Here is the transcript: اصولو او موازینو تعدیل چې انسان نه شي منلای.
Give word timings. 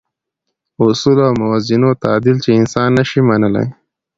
اصولو 0.83 1.21
او 1.27 1.33
موازینو 1.41 1.89
تعدیل 2.03 2.37
چې 2.43 2.49
انسان 2.59 2.89
نه 2.97 3.03
شي 3.09 3.19
منلای. 3.29 3.67